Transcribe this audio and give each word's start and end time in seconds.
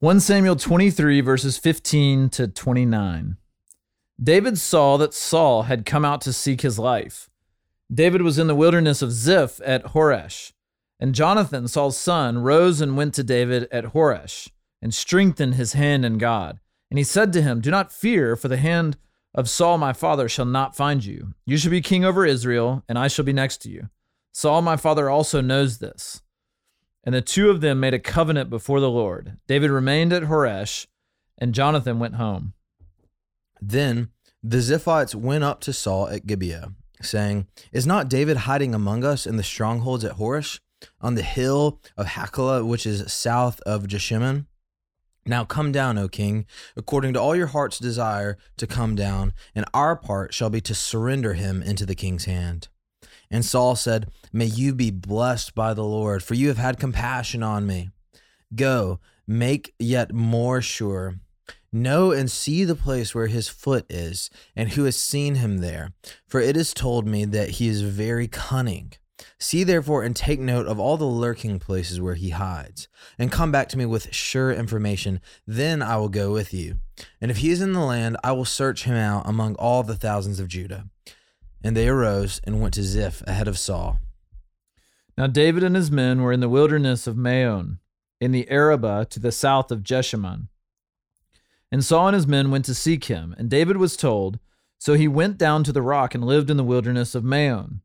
1 0.00 0.20
Samuel 0.20 0.54
23, 0.54 1.20
verses 1.22 1.58
15 1.58 2.28
to 2.28 2.46
29. 2.46 3.36
David 4.22 4.56
saw 4.56 4.96
that 4.96 5.12
Saul 5.12 5.64
had 5.64 5.84
come 5.84 6.04
out 6.04 6.20
to 6.20 6.32
seek 6.32 6.60
his 6.60 6.78
life. 6.78 7.28
David 7.92 8.22
was 8.22 8.38
in 8.38 8.46
the 8.46 8.54
wilderness 8.54 9.02
of 9.02 9.10
Ziph 9.10 9.60
at 9.64 9.86
Horesh. 9.86 10.52
And 11.00 11.16
Jonathan, 11.16 11.66
Saul's 11.66 11.98
son, 11.98 12.38
rose 12.38 12.80
and 12.80 12.96
went 12.96 13.12
to 13.14 13.24
David 13.24 13.66
at 13.72 13.86
Horesh 13.86 14.48
and 14.80 14.94
strengthened 14.94 15.56
his 15.56 15.72
hand 15.72 16.04
in 16.04 16.16
God. 16.16 16.60
And 16.92 16.98
he 16.98 17.04
said 17.04 17.32
to 17.32 17.42
him, 17.42 17.60
Do 17.60 17.72
not 17.72 17.90
fear, 17.90 18.36
for 18.36 18.46
the 18.46 18.56
hand 18.56 18.98
of 19.34 19.50
Saul 19.50 19.78
my 19.78 19.92
father 19.92 20.28
shall 20.28 20.44
not 20.44 20.76
find 20.76 21.04
you. 21.04 21.34
You 21.44 21.56
shall 21.56 21.72
be 21.72 21.80
king 21.80 22.04
over 22.04 22.24
Israel, 22.24 22.84
and 22.88 23.00
I 23.00 23.08
shall 23.08 23.24
be 23.24 23.32
next 23.32 23.62
to 23.62 23.68
you. 23.68 23.88
Saul 24.30 24.62
my 24.62 24.76
father 24.76 25.10
also 25.10 25.40
knows 25.40 25.78
this. 25.78 26.22
And 27.04 27.14
the 27.14 27.22
two 27.22 27.50
of 27.50 27.60
them 27.60 27.80
made 27.80 27.94
a 27.94 27.98
covenant 27.98 28.50
before 28.50 28.80
the 28.80 28.90
Lord. 28.90 29.38
David 29.46 29.70
remained 29.70 30.12
at 30.12 30.24
Horesh, 30.24 30.86
and 31.38 31.54
Jonathan 31.54 31.98
went 31.98 32.16
home. 32.16 32.54
Then 33.60 34.10
the 34.42 34.58
Ziphites 34.58 35.14
went 35.14 35.44
up 35.44 35.60
to 35.62 35.72
Saul 35.72 36.08
at 36.08 36.26
Gibeah, 36.26 36.72
saying, 37.00 37.46
Is 37.72 37.86
not 37.86 38.08
David 38.08 38.38
hiding 38.38 38.74
among 38.74 39.04
us 39.04 39.26
in 39.26 39.36
the 39.36 39.42
strongholds 39.42 40.04
at 40.04 40.16
Horesh, 40.16 40.60
on 41.00 41.14
the 41.14 41.22
hill 41.22 41.80
of 41.96 42.06
Hachilah, 42.06 42.64
which 42.64 42.86
is 42.86 43.12
south 43.12 43.60
of 43.62 43.88
Jeshimon? 43.88 44.46
Now 45.26 45.44
come 45.44 45.72
down, 45.72 45.98
O 45.98 46.08
king, 46.08 46.46
according 46.76 47.12
to 47.12 47.20
all 47.20 47.36
your 47.36 47.48
heart's 47.48 47.78
desire 47.78 48.38
to 48.56 48.66
come 48.66 48.94
down, 48.94 49.34
and 49.54 49.66
our 49.74 49.94
part 49.94 50.32
shall 50.32 50.50
be 50.50 50.60
to 50.62 50.74
surrender 50.74 51.34
him 51.34 51.62
into 51.62 51.84
the 51.84 51.94
king's 51.94 52.24
hand. 52.24 52.68
And 53.30 53.44
Saul 53.44 53.76
said, 53.76 54.10
May 54.32 54.46
you 54.46 54.74
be 54.74 54.90
blessed 54.90 55.54
by 55.54 55.74
the 55.74 55.84
Lord, 55.84 56.22
for 56.22 56.34
you 56.34 56.48
have 56.48 56.58
had 56.58 56.80
compassion 56.80 57.42
on 57.42 57.66
me. 57.66 57.90
Go, 58.54 59.00
make 59.26 59.74
yet 59.78 60.12
more 60.12 60.62
sure. 60.62 61.20
Know 61.70 62.12
and 62.12 62.30
see 62.30 62.64
the 62.64 62.74
place 62.74 63.14
where 63.14 63.26
his 63.26 63.48
foot 63.48 63.84
is, 63.90 64.30
and 64.56 64.70
who 64.70 64.84
has 64.84 64.96
seen 64.96 65.34
him 65.34 65.58
there. 65.58 65.92
For 66.26 66.40
it 66.40 66.56
is 66.56 66.72
told 66.72 67.06
me 67.06 67.26
that 67.26 67.50
he 67.50 67.68
is 67.68 67.82
very 67.82 68.26
cunning. 68.26 68.94
See 69.38 69.64
therefore 69.64 70.02
and 70.02 70.16
take 70.16 70.40
note 70.40 70.66
of 70.66 70.80
all 70.80 70.96
the 70.96 71.04
lurking 71.04 71.58
places 71.58 72.00
where 72.00 72.14
he 72.14 72.30
hides, 72.30 72.88
and 73.18 73.30
come 73.30 73.52
back 73.52 73.68
to 73.70 73.78
me 73.78 73.84
with 73.84 74.14
sure 74.14 74.52
information. 74.52 75.20
Then 75.46 75.82
I 75.82 75.96
will 75.98 76.08
go 76.08 76.32
with 76.32 76.54
you. 76.54 76.78
And 77.20 77.30
if 77.30 77.38
he 77.38 77.50
is 77.50 77.60
in 77.60 77.72
the 77.72 77.80
land, 77.80 78.16
I 78.24 78.32
will 78.32 78.44
search 78.44 78.84
him 78.84 78.94
out 78.94 79.28
among 79.28 79.54
all 79.56 79.82
the 79.82 79.96
thousands 79.96 80.40
of 80.40 80.48
Judah. 80.48 80.86
And 81.62 81.76
they 81.76 81.88
arose 81.88 82.40
and 82.44 82.60
went 82.60 82.74
to 82.74 82.82
Ziph 82.82 83.22
ahead 83.26 83.48
of 83.48 83.58
Saul. 83.58 83.98
Now 85.16 85.26
David 85.26 85.64
and 85.64 85.74
his 85.74 85.90
men 85.90 86.22
were 86.22 86.32
in 86.32 86.40
the 86.40 86.48
wilderness 86.48 87.06
of 87.06 87.16
Maon, 87.16 87.78
in 88.20 88.32
the 88.32 88.48
Arabah 88.48 89.06
to 89.06 89.18
the 89.18 89.32
south 89.32 89.72
of 89.72 89.82
Jeshimon. 89.82 90.48
And 91.70 91.84
Saul 91.84 92.08
and 92.08 92.14
his 92.14 92.26
men 92.26 92.50
went 92.50 92.64
to 92.66 92.74
seek 92.74 93.04
him, 93.06 93.34
and 93.36 93.50
David 93.50 93.76
was 93.76 93.96
told. 93.96 94.38
So 94.78 94.94
he 94.94 95.08
went 95.08 95.36
down 95.38 95.64
to 95.64 95.72
the 95.72 95.82
rock 95.82 96.14
and 96.14 96.24
lived 96.24 96.50
in 96.50 96.56
the 96.56 96.64
wilderness 96.64 97.14
of 97.14 97.24
Maon. 97.24 97.80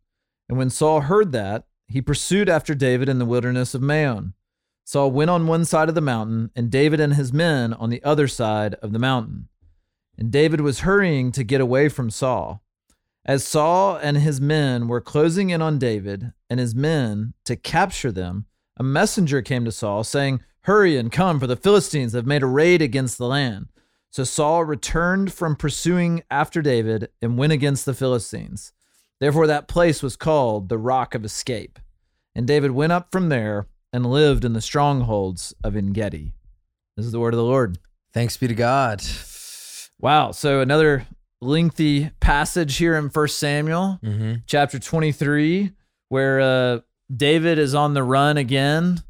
And 0.48 0.58
when 0.58 0.70
Saul 0.70 1.02
heard 1.02 1.32
that, 1.32 1.66
he 1.88 2.02
pursued 2.02 2.48
after 2.48 2.76
David 2.76 3.10
in 3.10 3.18
the 3.18 3.26
wilderness 3.26 3.74
of 3.74 3.82
Maon. 3.82 4.34
Saul 4.86 5.12
went 5.12 5.30
on 5.30 5.48
one 5.48 5.66
side 5.66 5.90
of 5.90 5.96
the 5.96 6.02
mountain, 6.02 6.52
and 6.56 6.70
David 6.70 7.00
and 7.00 7.16
his 7.16 7.34
men 7.34 7.74
on 7.74 7.90
the 7.90 8.04
other 8.04 8.28
side 8.28 8.76
of 8.76 8.94
the 8.94 9.00
mountain. 9.00 9.48
And 10.18 10.32
David 10.32 10.62
was 10.62 10.82
hurrying 10.82 11.32
to 11.32 11.44
get 11.44 11.62
away 11.62 11.90
from 11.90 12.10
Saul. 12.10 12.64
As 13.26 13.46
Saul 13.46 13.96
and 13.96 14.18
his 14.18 14.42
men 14.42 14.88
were 14.88 15.00
closing 15.00 15.50
in 15.50 15.62
on 15.62 15.80
David 15.80 16.34
and 16.50 16.60
his 16.60 16.76
men 16.76 17.34
to 17.46 17.56
capture 17.56 18.12
them, 18.12 18.46
a 18.78 18.84
messenger 18.84 19.42
came 19.42 19.64
to 19.66 19.72
Saul 19.72 20.04
saying, 20.04 20.42
Hurry 20.62 20.98
and 20.98 21.12
come, 21.12 21.40
for 21.40 21.48
the 21.48 21.56
Philistines 21.56 22.14
have 22.14 22.26
made 22.26 22.44
a 22.44 22.48
raid 22.48 22.82
against 22.82 23.18
the 23.18 23.28
land. 23.28 23.68
So 24.10 24.24
Saul 24.24 24.64
returned 24.64 25.34
from 25.34 25.56
pursuing 25.56 26.24
after 26.30 26.62
David 26.62 27.10
and 27.22 27.38
went 27.38 27.54
against 27.54 27.86
the 27.86 27.94
Philistines. 27.94 28.72
Therefore, 29.20 29.48
that 29.48 29.68
place 29.68 30.04
was 30.04 30.16
called 30.16 30.70
the 30.70 30.78
Rock 30.78 31.16
of 31.16 31.26
Escape. 31.26 31.80
And 32.36 32.46
David 32.46 32.72
went 32.72 32.92
up 32.92 33.12
from 33.12 33.30
there 33.30 33.68
and 33.92 34.06
lived 34.06 34.44
in 34.44 34.54
the 34.54 34.62
strongholds 34.62 35.54
of 35.64 35.76
Engedi. 35.76 36.34
This 36.98 37.06
is 37.06 37.12
the 37.12 37.20
word 37.20 37.34
of 37.34 37.38
the 37.38 37.44
Lord. 37.44 37.78
Thanks 38.14 38.38
be 38.38 38.48
to 38.48 38.54
God. 38.54 39.02
Wow. 40.00 40.32
So 40.32 40.60
another 40.60 41.08
lengthy 41.44 42.10
passage 42.20 42.78
here 42.78 42.96
in 42.96 43.10
First 43.10 43.38
Samuel, 43.40 44.00
Mm-hmm. 44.04 44.34
chapter 44.48 44.80
23, 44.80 45.72
where 46.10 46.42
uh, 46.42 46.80
David 47.16 47.60
is 47.60 47.76
on 47.76 47.94
the 47.94 48.04
run 48.04 48.38
again. 48.38 49.02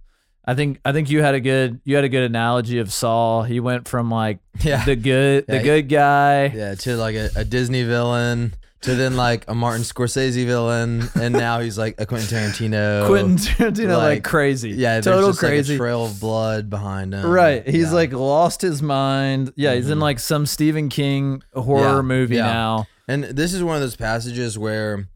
I 0.46 0.56
think 0.56 0.80
I 0.84 0.92
think 0.92 1.10
you 1.10 1.22
had 1.22 1.36
a 1.36 1.40
good 1.40 1.80
you 1.86 1.96
had 1.96 2.04
a 2.04 2.10
good 2.10 2.24
analogy 2.24 2.80
of 2.80 2.92
Saul. 2.92 3.44
He 3.44 3.62
went 3.62 3.88
from 3.88 4.10
like 4.12 4.40
Yeah. 4.62 4.84
the 4.84 4.96
good 4.98 5.48
the 5.48 5.54
Yeah, 5.54 5.60
he- 5.60 5.66
good 5.66 5.90
guy. 5.90 6.46
Yeah, 6.48 6.76
to 6.76 6.98
like 6.98 7.16
a, 7.16 7.30
a 7.38 7.46
Disney 7.46 7.84
villain, 7.84 8.54
to 8.84 8.96
then 8.96 9.16
like 9.18 9.46
a 9.48 9.56
Martin 9.56 9.82
Scorsese 9.84 10.46
villain, 10.46 11.04
and 11.16 11.34
now 11.34 11.60
he's 11.60 11.78
like 11.78 11.96
a 12.00 12.06
Quentin 12.06 12.28
Tarantino. 12.38 13.08
Quentin 13.08 13.38
Tarantino 13.38 13.98
like, 13.98 14.18
like, 14.18 14.24
crazy. 14.24 14.72
Yeah, 14.72 15.02
total 15.02 15.30
just, 15.30 15.42
like, 15.44 15.50
crazy. 15.52 15.76
a 15.76 15.78
trail 15.78 16.06
of 16.06 16.20
blood 16.20 16.70
behind 16.70 17.14
him. 17.14 17.26
Right. 17.26 17.68
He's 17.68 17.86
Yeah. 17.90 17.92
like 17.94 18.14
lost 18.14 18.62
his 18.62 18.82
mind. 18.82 19.52
Yeah, 19.56 19.74
he's 19.76 19.90
in 19.90 19.98
Mhm. 19.98 20.02
like 20.02 20.20
some 20.20 20.46
Stephen 20.46 20.90
King 20.90 21.42
horror 21.56 21.96
Yeah, 21.98 22.02
movie 22.02 22.36
yeah. 22.36 22.44
now. 22.46 22.88
And 23.08 23.24
this 23.26 23.54
is 23.54 23.64
one 23.64 23.76
of 23.76 23.82
those 23.82 23.96
passages 23.96 24.58
where 24.58 25.08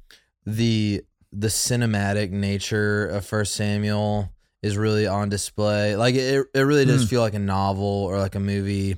the 0.46 1.02
the 1.34 1.48
cinematic 1.48 2.32
nature 2.32 3.06
of 3.08 3.26
First 3.26 3.54
Samuel 3.56 4.32
is 4.64 4.78
really 4.78 5.06
on 5.06 5.30
display. 5.30 5.96
Like 5.96 6.16
it, 6.16 6.46
it 6.54 6.62
really 6.62 6.86
does 6.86 7.02
Hmm. 7.04 7.08
feel 7.08 7.22
like 7.22 7.34
a 7.36 7.40
novel 7.40 7.86
or 7.86 8.18
like 8.18 8.36
a 8.36 8.40
movie. 8.40 8.96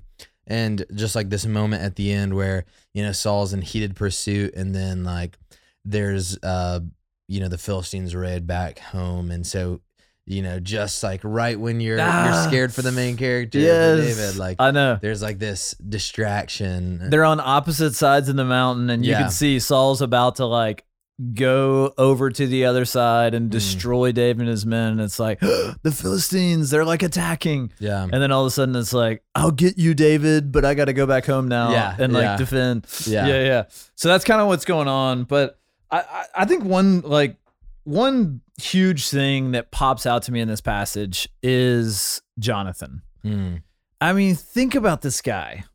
And 0.50 0.84
just 0.96 1.16
like 1.16 1.30
this 1.30 1.46
moment 1.46 1.84
at 1.84 1.96
the 1.96 2.12
end 2.12 2.36
where 2.36 2.66
you 2.94 3.04
know 3.04 3.12
Saul's 3.14 3.54
in 3.54 3.62
heated 3.62 3.96
pursuit, 3.96 4.56
and 4.56 4.74
then 4.76 5.04
like 5.04 5.38
there's 5.86 6.38
uh 6.44 6.80
you 7.28 7.40
know 7.40 7.48
the 7.48 7.58
Philistines 7.60 8.16
raid 8.16 8.48
back 8.48 8.80
home, 8.80 9.30
and 9.32 9.46
so 9.46 9.80
you 10.26 10.42
know 10.42 10.60
just 10.60 11.04
like 11.04 11.22
right 11.24 11.60
when 11.60 11.80
you're 11.80 12.00
Ah. 12.02 12.26
you're 12.26 12.50
scared 12.50 12.74
for 12.74 12.82
the 12.82 12.92
main 12.92 13.16
character, 13.18 13.60
Yes. 13.60 14.18
David, 14.18 14.38
like 14.38 14.58
I 14.60 14.72
know. 14.72 14.98
there's 15.02 15.22
like 15.22 15.38
this 15.40 15.76
distraction. 15.88 17.10
They're 17.10 17.24
on 17.26 17.40
opposite 17.40 17.94
sides 17.96 18.30
of 18.30 18.36
the 18.36 18.46
mountain, 18.46 18.90
and 18.90 19.06
you 19.06 19.12
Yeah. 19.12 19.22
can 19.22 19.30
see 19.32 19.60
Saul's 19.60 20.02
about 20.02 20.38
to 20.38 20.46
like 20.46 20.84
go 21.34 21.94
over 21.98 22.30
to 22.30 22.48
the 22.48 22.66
other 22.66 22.86
side 22.86 23.34
Mm. 23.34 23.38
and 23.38 23.50
destroy 23.52 24.12
David 24.12 24.42
and 24.42 24.50
his 24.50 24.66
men. 24.66 24.94
And 24.94 25.02
it's 25.02 25.20
like 25.20 25.40
the 25.42 25.92
Philistines, 25.94 26.70
they're 26.70 26.86
like 26.86 27.04
attacking. 27.04 27.72
yeah, 27.80 28.04
And 28.04 28.14
then 28.22 28.32
all 28.32 28.42
of 28.44 28.48
a 28.48 28.52
sudden 28.52 28.76
it's 28.76 28.94
like, 28.94 29.24
I'll 29.36 29.52
get 29.52 29.78
you, 29.78 29.94
David, 29.94 30.52
but 30.52 30.64
I 30.66 30.74
got 30.76 30.86
to 30.86 30.94
go 30.94 31.06
back 31.06 31.26
home 31.26 31.48
now 31.48 31.72
Yeah, 31.72 31.96
and 32.00 32.14
like 32.14 32.24
yeah. 32.24 32.38
defend. 32.38 32.86
Yeah. 33.06 33.28
yeah, 33.28 33.44
yeah. 33.44 33.64
So 33.96 34.08
that's 34.08 34.24
kind 34.24 34.40
of 34.42 34.48
what's 34.48 34.66
going 34.66 34.88
on. 34.88 35.24
But 35.26 35.60
I, 35.92 36.00
I, 36.00 36.26
I 36.38 36.46
think 36.46 36.64
one 36.64 37.02
like 37.02 37.36
one 37.84 38.42
huge 38.62 39.10
thing 39.10 39.52
that 39.52 39.72
pops 39.72 40.06
out 40.06 40.24
to 40.24 40.32
me 40.32 40.40
in 40.42 40.48
this 40.48 40.62
passage 40.62 41.28
is 41.44 42.22
Jonathan. 42.38 43.02
Mm. 43.26 43.64
I 44.00 44.14
mean, 44.14 44.36
think 44.36 44.76
about 44.76 45.02
this 45.02 45.22
guy. 45.22 45.66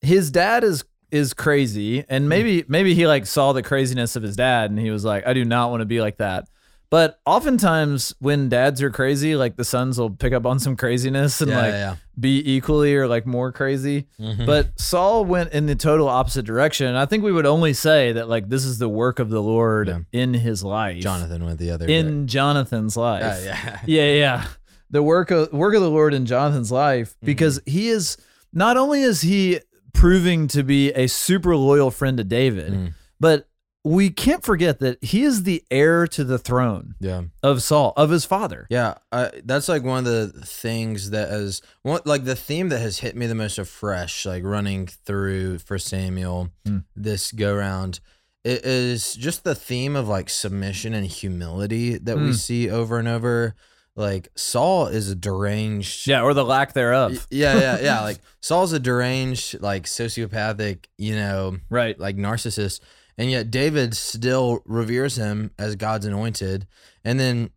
His 0.00 0.30
dad 0.30 0.62
is 0.64 0.84
is 1.12 1.34
crazy, 1.34 2.04
and 2.08 2.28
maybe 2.28 2.64
maybe 2.66 2.94
he 2.94 3.06
like 3.06 3.26
saw 3.26 3.52
the 3.52 3.62
craziness 3.62 4.16
of 4.16 4.22
his 4.22 4.34
dad, 4.34 4.70
and 4.70 4.78
he 4.80 4.90
was 4.90 5.04
like, 5.04 5.26
I 5.26 5.32
do 5.34 5.44
not 5.44 5.70
want 5.70 5.80
to 5.82 5.86
be 5.86 6.00
like 6.00 6.16
that. 6.16 6.48
But 6.90 7.18
oftentimes, 7.24 8.14
when 8.18 8.48
dads 8.50 8.82
are 8.82 8.90
crazy, 8.90 9.34
like 9.34 9.56
the 9.56 9.64
sons 9.64 9.98
will 9.98 10.10
pick 10.10 10.34
up 10.34 10.44
on 10.44 10.58
some 10.58 10.76
craziness 10.76 11.40
and 11.40 11.50
yeah, 11.50 11.56
like 11.62 11.72
yeah. 11.72 11.96
be 12.20 12.52
equally 12.54 12.94
or 12.94 13.06
like 13.08 13.24
more 13.26 13.50
crazy. 13.50 14.08
Mhm. 14.20 14.44
But 14.44 14.78
Saul 14.78 15.24
went 15.24 15.52
in 15.54 15.64
the 15.64 15.74
total 15.74 16.06
opposite 16.06 16.44
direction. 16.44 16.86
And 16.88 16.98
I 16.98 17.06
think 17.06 17.24
we 17.24 17.32
would 17.32 17.46
only 17.46 17.72
say 17.72 18.12
that 18.12 18.28
like 18.28 18.50
this 18.50 18.66
is 18.66 18.78
the 18.78 18.90
work 18.90 19.18
of 19.20 19.30
the 19.30 19.40
Lord 19.42 19.88
Yeah. 19.88 20.00
in 20.12 20.34
his 20.34 20.62
life. 20.62 21.00
Jonathan 21.02 21.44
went 21.46 21.58
the 21.58 21.70
other 21.70 21.86
In 21.88 22.26
Jonathan's 22.26 22.94
life. 22.96 23.22
Yeah, 23.22 23.40
yeah. 23.64 23.80
Yeah, 23.86 24.12
yeah. 24.12 24.46
The 24.90 25.02
work 25.02 25.30
of 25.30 25.50
work 25.50 25.74
of 25.74 25.80
the 25.80 25.88
Lord 25.90 26.12
in 26.12 26.26
Jonathan's 26.26 26.70
life 26.70 27.10
Mm-hmm. 27.16 27.26
because 27.26 27.58
he 27.64 27.88
is 27.88 28.18
not 28.52 28.76
only 28.76 29.00
is 29.00 29.22
he 29.22 29.60
proving 29.92 30.48
to 30.48 30.62
be 30.62 30.90
a 30.92 31.06
super 31.08 31.56
loyal 31.56 31.90
friend 31.90 32.16
to 32.18 32.24
David, 32.24 32.72
Mm. 32.72 32.94
but 33.20 33.48
we 33.84 34.10
can't 34.10 34.44
forget 34.44 34.78
that 34.78 35.02
he 35.02 35.22
is 35.22 35.42
the 35.42 35.64
heir 35.68 36.06
to 36.06 36.22
the 36.22 36.38
throne 36.38 36.94
Yeah. 37.00 37.22
of 37.42 37.62
Saul, 37.64 37.92
of 37.96 38.10
his 38.10 38.24
father. 38.24 38.66
Yeah, 38.70 38.94
I, 39.10 39.30
that's 39.44 39.68
like 39.68 39.82
one 39.82 39.98
of 39.98 40.04
the 40.04 40.28
things 40.46 41.10
that 41.10 41.30
has 41.30 41.60
one 41.82 42.00
like 42.04 42.24
the 42.24 42.36
theme 42.36 42.68
that 42.68 42.78
has 42.78 42.98
hit 42.98 43.16
me 43.16 43.26
the 43.26 43.34
most 43.34 43.58
afresh, 43.58 44.24
like 44.24 44.44
running 44.44 44.86
through 44.86 45.58
for 45.58 45.78
Samuel 45.80 46.50
Mm. 46.64 46.84
this 46.94 47.32
go 47.32 47.56
round. 47.56 47.98
It 48.44 48.64
is 48.64 49.14
just 49.14 49.42
the 49.44 49.54
theme 49.56 49.94
of 49.96 50.06
like 50.08 50.30
submission 50.30 50.94
and 50.94 51.06
humility 51.06 51.98
that 51.98 52.18
we 52.18 52.30
Mm. 52.30 52.34
see 52.36 52.70
over 52.70 52.98
and 53.00 53.08
over. 53.08 53.54
Like 53.94 54.28
Saul 54.36 54.86
is 54.86 55.10
a 55.10 55.14
deranged. 55.14 56.06
Yeah, 56.06 56.22
or 56.22 56.32
the 56.34 56.44
lack 56.44 56.72
thereof. 56.72 57.26
Yeah, 57.30 57.58
yeah, 57.60 57.78
yeah. 57.80 58.00
Like 58.00 58.18
Saul's 58.40 58.72
a 58.72 58.80
deranged, 58.80 59.60
like 59.60 59.84
sociopathic, 59.84 60.86
you 60.98 61.14
know, 61.14 61.58
Right. 61.68 61.98
like 61.98 62.16
narcissist 62.16 62.80
and 63.18 63.30
yet 63.30 63.50
david 63.50 63.94
still 63.94 64.62
reveres 64.64 65.16
him 65.16 65.50
as 65.58 65.76
god's 65.76 66.06
anointed 66.06 66.66
and 67.04 67.20
then 67.20 67.50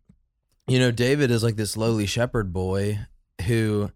you 0.68 0.78
know 0.78 0.90
david 0.90 1.30
is 1.30 1.42
like 1.42 1.56
this 1.56 1.78
lowly 1.78 2.04
shepherd 2.04 2.52
boy 2.52 2.98
who 3.46 3.90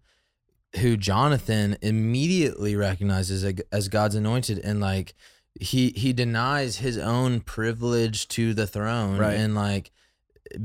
who 0.79 0.97
Jonathan 0.97 1.77
immediately 1.83 2.75
recognizes 2.75 3.45
ag- 3.45 3.61
as 3.71 3.89
God's 3.89 4.15
anointed 4.15 4.57
and 4.57 4.79
like 4.81 5.13
he 5.59 5.89
he 5.91 6.13
denies 6.13 6.77
his 6.77 6.97
own 6.97 7.41
privilege 7.41 8.27
to 8.29 8.53
the 8.55 8.65
throne 8.65 9.17
Right. 9.19 9.33
and 9.35 9.53
like 9.53 9.91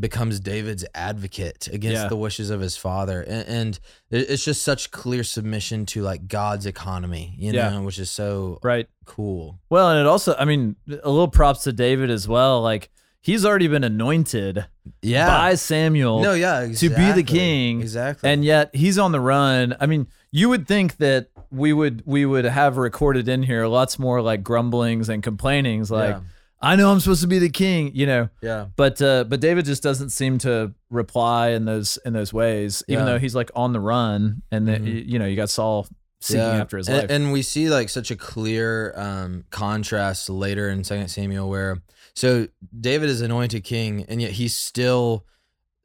becomes 0.00 0.40
David's 0.40 0.84
advocate 0.94 1.68
against 1.68 2.02
Yeah. 2.02 2.08
the 2.08 2.16
wishes 2.16 2.50
of 2.50 2.60
his 2.60 2.76
father 2.76 3.22
and, 3.22 3.46
and 3.48 3.80
it's 4.10 4.44
just 4.44 4.62
such 4.62 4.90
clear 4.90 5.22
submission 5.22 5.86
to 5.86 6.02
like 6.02 6.26
God's 6.28 6.66
economy 6.66 7.34
you 7.38 7.52
Yeah. 7.52 7.70
know 7.70 7.82
which 7.82 7.98
is 7.98 8.10
so 8.10 8.58
Right. 8.62 8.88
cool 9.04 9.60
Well, 9.70 9.90
and 9.90 10.00
it 10.00 10.06
also, 10.06 10.34
I 10.38 10.44
mean, 10.44 10.76
a 10.88 11.10
little 11.10 11.28
props 11.28 11.62
to 11.64 11.72
David 11.72 12.10
as 12.10 12.26
well. 12.26 12.62
Like 12.62 12.90
he's 13.20 13.44
already 13.44 13.68
been 13.68 13.84
anointed 13.84 14.66
yeah 15.02 15.26
by 15.26 15.54
Samuel. 15.54 16.20
no 16.20 16.32
yeah 16.32 16.66
to 16.72 16.88
be 16.90 17.12
the 17.12 17.22
king, 17.22 17.80
exactly 17.80 18.28
and 18.28 18.44
yet 18.44 18.74
he's 18.74 18.98
on 18.98 19.12
the 19.12 19.20
run. 19.20 19.76
I 19.80 19.86
mean, 19.86 20.08
you 20.32 20.48
would 20.48 20.66
think 20.66 20.96
that 20.96 21.28
we 21.50 21.72
would 21.72 22.02
we 22.06 22.26
would 22.26 22.44
have 22.44 22.76
recorded 22.76 23.28
in 23.28 23.44
here 23.44 23.66
lots 23.66 23.98
more 24.00 24.20
like 24.20 24.42
grumblings 24.42 25.08
and 25.08 25.22
complainings, 25.22 25.90
like 25.92 26.14
Yeah. 26.16 26.20
I 26.60 26.74
know 26.76 26.90
I'm 26.90 27.00
supposed 27.00 27.20
to 27.20 27.26
be 27.26 27.38
the 27.38 27.50
king, 27.50 27.90
you 27.94 28.06
know. 28.06 28.28
yeah 28.42 28.66
But 28.76 29.00
uh, 29.02 29.24
but 29.24 29.40
David 29.40 29.64
just 29.66 29.82
doesn't 29.82 30.10
seem 30.10 30.38
to 30.38 30.72
reply 30.90 31.50
in 31.50 31.64
those 31.66 31.98
in 32.04 32.12
those 32.12 32.32
ways, 32.32 32.82
even 32.88 33.04
Yeah. 33.06 33.12
though 33.12 33.18
he's 33.18 33.34
like 33.34 33.50
on 33.54 33.72
the 33.72 33.80
run, 33.80 34.42
and 34.50 34.66
that 34.68 34.82
Mhm. 34.82 35.06
you 35.06 35.18
know 35.18 35.26
you 35.26 35.36
got 35.36 35.50
Saul 35.50 35.86
seeking 36.20 36.40
after 36.42 36.78
his 36.78 36.88
and, 36.88 36.98
life. 36.98 37.10
And 37.10 37.30
we 37.32 37.42
see 37.42 37.68
like 37.68 37.88
such 37.90 38.10
a 38.10 38.16
clear 38.16 38.92
um, 38.96 39.44
contrast 39.50 40.30
later 40.30 40.68
in 40.70 40.82
Second 40.82 41.08
Samuel 41.08 41.48
where 41.48 41.82
so 42.14 42.48
David 42.80 43.10
is 43.10 43.20
anointed 43.20 43.62
king 43.64 44.04
and 44.08 44.22
yet 44.22 44.32
he 44.32 44.48
still 44.48 45.26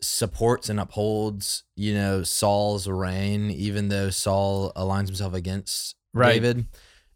supports 0.02 0.70
and 0.70 0.80
upholds, 0.80 1.64
you 1.76 1.94
know, 1.94 2.24
Saul's 2.24 2.88
reign, 2.88 3.52
even 3.52 3.90
though 3.90 4.10
Saul 4.10 4.72
aligns 4.76 5.08
himself 5.08 5.34
against 5.34 5.96
Right. 6.14 6.34
David. 6.42 6.66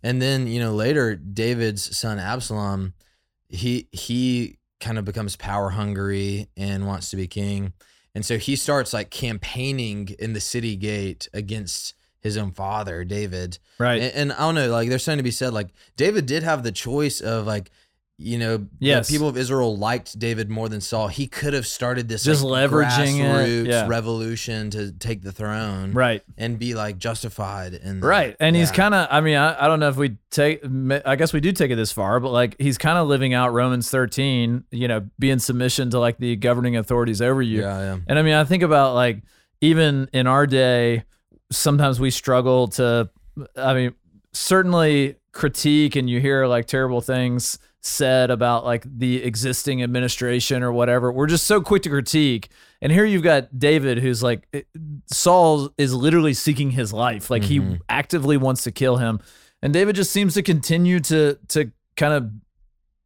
And 0.03 0.21
then, 0.21 0.45
you 0.47 0.59
know, 0.59 0.73
later 0.75 1.15
David's 1.15 1.97
son 1.97 2.19
Absalom, 2.19 2.93
he 3.55 3.87
he 3.91 4.57
kind 4.79 4.97
of 4.97 5.05
becomes 5.05 5.35
power 5.35 5.69
hungry 5.69 6.47
and 6.57 6.85
wants 6.85 7.09
to 7.09 7.15
be 7.15 7.27
king. 7.27 7.73
And 8.13 8.25
so 8.25 8.37
he 8.37 8.55
starts 8.55 8.93
like 8.93 9.09
campaigning 9.09 10.15
in 10.19 10.33
the 10.33 10.39
city 10.39 10.75
gate 10.75 11.27
against 11.33 11.93
his 12.21 12.37
own 12.37 12.51
father, 12.51 13.03
David. 13.03 13.59
right. 13.77 14.01
And, 14.01 14.13
and 14.13 14.33
I 14.33 14.39
don't 14.39 14.55
know, 14.55 14.69
like 14.69 14.89
there's 14.89 15.03
something 15.03 15.19
to 15.19 15.23
be 15.23 15.31
said. 15.31 15.53
Like 15.53 15.69
David 15.95 16.25
did 16.25 16.43
have 16.43 16.63
the 16.63 16.71
choice 16.71 17.21
of 17.21 17.45
like, 17.45 17.71
you 18.17 18.37
know, 18.37 18.65
Yes. 18.79 19.07
the 19.07 19.13
people 19.13 19.27
of 19.27 19.35
Israel 19.35 19.75
liked 19.75 20.17
David 20.17 20.49
more 20.49 20.69
than 20.69 20.79
Saul. 20.79 21.09
He 21.09 21.27
could 21.27 21.53
have 21.53 21.67
started 21.67 22.07
this 22.07 22.23
Just 22.23 22.43
like, 22.43 22.69
leveraging 22.69 23.17
grassroots 23.19 23.67
yeah. 23.67 23.87
revolution 23.87 24.69
to 24.69 24.93
take 24.93 25.21
the 25.21 25.33
throne, 25.33 25.91
right. 25.91 26.23
and 26.37 26.57
be 26.57 26.75
like 26.75 26.97
justified 26.97 27.73
and. 27.73 28.01
Right. 28.03 28.35
And 28.39 28.55
he's 28.55 28.71
kind 28.71 28.93
of, 28.95 29.07
I 29.11 29.19
mean, 29.19 29.35
I, 29.35 29.65
I 29.65 29.67
don't 29.67 29.81
know 29.81 29.89
if 29.89 29.97
we 29.97 30.15
take, 30.31 30.63
I 31.05 31.15
guess 31.17 31.33
we 31.33 31.41
do 31.41 31.51
take 31.51 31.71
it 31.71 31.75
this 31.75 31.91
far, 31.91 32.19
but 32.21 32.31
like 32.31 32.55
he's 32.59 32.77
kind 32.77 32.97
of 32.97 33.07
living 33.07 33.33
out 33.33 33.51
Romans 33.51 33.89
13, 33.89 34.63
you 34.71 34.87
know, 34.87 35.05
be 35.19 35.29
in 35.29 35.39
submission 35.39 35.89
to 35.89 35.99
like 35.99 36.17
the 36.17 36.37
governing 36.37 36.77
authorities 36.77 37.21
over 37.21 37.41
you. 37.41 37.61
yeah, 37.61 37.79
yeah, 37.79 37.97
And 38.07 38.17
I 38.17 38.21
mean, 38.21 38.35
I 38.35 38.45
think 38.45 38.63
about 38.63 38.95
like 38.95 39.23
even 39.59 40.09
in 40.13 40.25
our 40.25 40.47
day, 40.47 41.03
sometimes 41.51 41.99
we 41.99 42.11
struggle 42.11 42.69
to, 42.69 43.09
I 43.57 43.73
mean, 43.73 43.93
certainly 44.31 45.15
critique 45.31 45.95
and 45.95 46.09
you 46.09 46.19
hear 46.21 46.45
like 46.47 46.65
terrible 46.65 47.01
things 47.01 47.57
said 47.85 48.31
about 48.31 48.65
like 48.65 48.83
the 48.85 49.23
existing 49.23 49.83
administration 49.83 50.63
or 50.63 50.71
whatever. 50.71 51.11
We're 51.11 51.27
just 51.27 51.45
so 51.45 51.61
quick 51.61 51.83
to 51.83 51.89
critique. 51.89 52.49
And 52.81 52.91
here 52.91 53.05
you've 53.05 53.21
got 53.23 53.57
David, 53.57 53.99
who's 53.99 54.23
like, 54.23 54.47
eh, 54.53 54.61
Saul 55.07 55.69
is 55.77 55.93
literally 55.93 56.33
seeking 56.33 56.71
his 56.71 56.91
life. 56.91 57.29
Like 57.29 57.43
he 57.43 57.59
Mhm. 57.59 57.79
actively 57.87 58.37
wants 58.37 58.63
to 58.63 58.71
kill 58.71 58.97
him. 58.97 59.19
And 59.61 59.71
David 59.71 59.95
just 59.95 60.11
seems 60.11 60.33
to 60.33 60.41
continue 60.41 60.99
to, 61.01 61.37
to 61.49 61.71
kind 61.95 62.13
of 62.13 62.31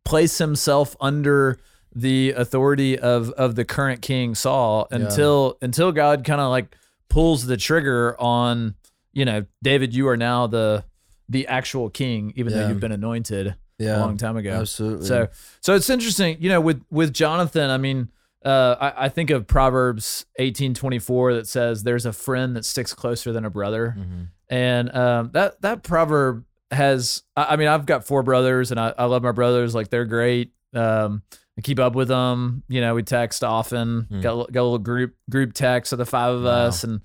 place 0.05 0.37
himself 0.37 0.95
under 1.01 1.57
the 1.93 2.31
authority 2.37 2.97
of 2.97 3.31
of 3.31 3.55
the 3.55 3.65
current 3.65 4.01
king 4.01 4.33
Saul 4.35 4.87
until 4.91 5.57
until 5.61 5.91
God 5.91 6.23
kind 6.23 6.39
of 6.39 6.49
like 6.49 6.75
pulls 7.09 7.45
the 7.47 7.57
trigger 7.57 8.15
on 8.19 8.75
you 9.11 9.25
know 9.25 9.45
David 9.63 9.93
you 9.95 10.07
are 10.07 10.15
now 10.17 10.45
the 10.47 10.83
the 11.27 11.47
actual 11.47 11.89
king 11.89 12.31
even 12.35 12.53
though 12.53 12.59
you've 12.69 12.79
been 12.79 12.91
anointed 12.91 13.55
a 13.79 13.99
long 13.99 14.17
time 14.17 14.35
ago 14.37 14.51
absolutely. 14.51 15.05
so 15.07 15.27
so 15.61 15.73
it's 15.75 15.89
interesting 15.89 16.37
you 16.39 16.49
know 16.49 16.61
with 16.61 16.83
with 16.91 17.13
Jonathan 17.13 17.69
I 17.69 17.77
mean 17.77 18.09
uh, 18.45 18.75
I, 18.79 19.05
I 19.05 19.09
think 19.09 19.29
of 19.31 19.47
Proverbs 19.47 20.25
eighteen 20.37 20.73
twenty 20.73 20.99
four 20.99 21.33
that 21.33 21.47
says 21.47 21.83
there's 21.83 22.05
a 22.05 22.13
friend 22.13 22.55
that 22.55 22.63
sticks 22.65 22.93
closer 22.93 23.31
than 23.33 23.43
a 23.45 23.49
brother 23.49 23.95
Mhm. 23.99 24.27
and 24.49 24.95
um, 24.95 25.31
that 25.33 25.61
that 25.61 25.83
proverb 25.83 26.45
has 26.71 27.23
I, 27.35 27.53
I 27.53 27.55
mean 27.57 27.67
I've 27.67 27.85
got 27.85 28.05
four 28.05 28.23
brothers 28.23 28.71
and 28.71 28.79
I, 28.79 28.93
I 28.97 29.05
love 29.05 29.23
my 29.23 29.31
brothers 29.33 29.73
like 29.75 29.89
they're 29.89 30.05
great 30.05 30.51
um, 30.73 31.23
I 31.57 31.61
keep 31.61 31.79
up 31.79 31.93
with 31.95 32.07
them 32.07 32.63
you 32.69 32.79
know 32.81 32.95
we 32.95 33.03
text 33.03 33.43
often 33.43 34.07
Hmm. 34.09 34.21
got, 34.21 34.33
a- 34.49 34.51
got 34.51 34.61
a 34.61 34.63
little 34.63 34.77
group 34.79 35.15
group 35.29 35.53
text 35.53 35.91
of 35.93 35.99
the 35.99 36.05
five 36.05 36.33
of 36.35 36.43
Wow. 36.43 36.49
us 36.67 36.83
and 36.83 37.01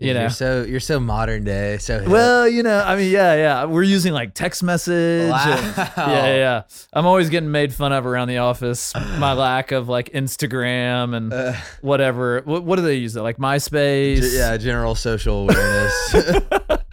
you 0.00 0.14
know 0.14 0.20
you're 0.20 0.30
so 0.30 0.62
you're 0.62 0.78
so 0.80 1.00
modern 1.00 1.42
day. 1.42 1.76
So 1.78 1.98
hip. 1.98 2.08
well 2.08 2.48
you 2.48 2.62
know 2.62 2.78
I 2.80 2.94
mean 2.96 3.10
yeah 3.10 3.34
yeah 3.34 3.64
we're 3.64 3.82
using 3.82 4.12
like 4.12 4.32
text 4.32 4.62
message 4.62 5.28
Wow. 5.28 5.44
and- 5.58 5.76
yeah, 5.96 6.06
yeah 6.26 6.36
yeah 6.36 6.62
I'm 6.92 7.04
always 7.04 7.28
getting 7.30 7.50
made 7.50 7.74
fun 7.74 7.92
of 7.92 8.06
around 8.06 8.28
the 8.28 8.38
office 8.38 8.94
my 9.18 9.32
lack 9.46 9.72
of 9.72 9.88
like 9.88 10.10
Instagram 10.12 11.16
and 11.16 11.32
Uh, 11.32 11.52
whatever 11.82 12.42
what, 12.44 12.62
what 12.62 12.76
do 12.76 12.82
they 12.82 12.94
use 12.94 13.16
it 13.16 13.22
like 13.22 13.38
MySpace 13.38 14.20
g- 14.22 14.36
yeah, 14.36 14.56
general 14.56 14.94
social 14.94 15.50
awareness. 15.50 16.14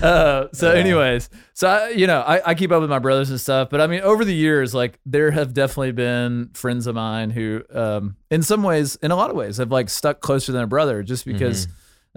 uh, 0.02 0.48
so 0.52 0.70
anyways 0.70 1.28
so 1.54 1.68
I, 1.68 1.88
you 1.90 2.06
know 2.06 2.20
I, 2.20 2.50
I 2.50 2.54
keep 2.54 2.72
up 2.72 2.80
with 2.80 2.90
my 2.90 2.98
brothers 2.98 3.30
and 3.30 3.40
stuff 3.40 3.68
but 3.70 3.80
i 3.80 3.86
mean 3.86 4.00
over 4.00 4.24
the 4.24 4.34
years 4.34 4.74
like 4.74 4.98
there 5.04 5.30
have 5.30 5.52
definitely 5.54 5.92
been 5.92 6.50
friends 6.54 6.86
of 6.86 6.94
mine 6.94 7.30
who 7.30 7.62
um 7.74 8.16
in 8.30 8.42
some 8.42 8.62
ways 8.62 8.96
in 8.96 9.10
a 9.10 9.16
lot 9.16 9.30
of 9.30 9.36
ways 9.36 9.58
have 9.58 9.70
like 9.70 9.88
stuck 9.90 10.20
closer 10.20 10.52
than 10.52 10.62
a 10.62 10.66
brother 10.66 11.02
just 11.02 11.24
because 11.24 11.68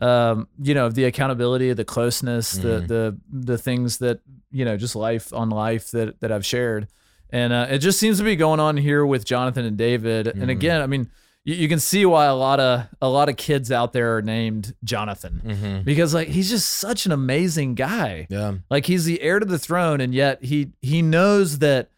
um 0.02 0.48
you 0.62 0.74
know 0.74 0.90
the 0.90 1.04
accountability 1.06 1.72
the 1.74 1.86
closeness 1.86 2.54
the 2.54 2.82
Mhm. 2.82 2.88
the 2.88 3.18
the 3.32 3.58
things 3.58 3.98
that 4.00 4.20
you 4.52 4.66
know 4.66 4.78
just 4.78 4.96
life 4.96 5.34
on 5.34 5.50
life 5.50 5.92
that 5.92 6.20
that 6.22 6.32
i've 6.32 6.46
shared 6.46 6.88
and 7.30 7.52
uh, 7.52 7.66
it 7.70 7.80
just 7.80 8.00
seems 8.00 8.18
to 8.20 8.24
be 8.24 8.36
going 8.36 8.60
on 8.60 8.78
here 8.78 9.06
with 9.06 9.26
jonathan 9.26 9.66
and 9.66 9.78
david 9.78 10.28
and 10.28 10.44
Mhm. 10.44 10.50
again 10.52 10.82
i 10.82 10.88
mean 10.88 11.10
you, 11.46 11.56
you 11.56 11.68
can 11.70 11.80
see 11.80 12.06
why 12.06 12.26
a 12.26 12.36
lot 12.36 12.60
of 12.60 12.88
a 13.02 13.10
lot 13.10 13.30
of 13.30 13.36
kids 13.38 13.72
out 13.72 13.94
there 13.94 14.18
are 14.18 14.22
named 14.22 14.76
jonathan 14.84 15.42
Mhm. 15.46 15.84
because 15.86 16.14
like 16.14 16.28
he's 16.30 16.50
just 16.50 16.70
such 16.70 17.06
an 17.06 17.12
amazing 17.12 17.76
guy. 17.76 18.28
Yeah, 18.30 18.56
Like 18.70 18.86
he's 18.86 19.06
the 19.06 19.22
heir 19.22 19.40
to 19.40 19.46
the 19.46 19.60
throne 19.60 20.02
and 20.02 20.14
yet 20.14 20.44
he 20.44 20.72
he 20.82 21.02
knows 21.02 21.60
that 21.60 21.90